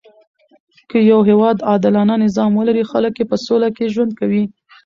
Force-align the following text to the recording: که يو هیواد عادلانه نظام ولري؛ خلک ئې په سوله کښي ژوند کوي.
که 0.89 0.97
يو 1.11 1.19
هیواد 1.29 1.57
عادلانه 1.69 2.15
نظام 2.25 2.51
ولري؛ 2.55 2.83
خلک 2.91 3.13
ئې 3.19 3.25
په 3.31 3.37
سوله 3.45 3.67
کښي 3.75 3.87
ژوند 3.93 4.11
کوي. 4.19 4.43